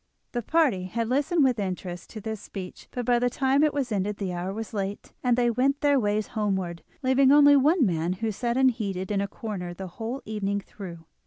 [0.31, 3.91] The party had listened with interest to this speech, but by the time it was
[3.91, 8.13] ended the hour was late, and they went their ways homeward, leaving only one man
[8.13, 11.05] who had sat unheeded in a corner the whole evening through.